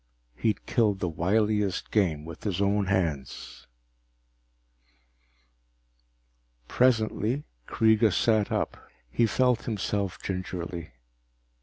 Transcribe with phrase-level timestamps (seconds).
[0.35, 3.67] He'd killed the wiliest game with his own hands.
[6.67, 8.77] Presently Kreega sat up.
[9.11, 10.93] He felt himself gingerly.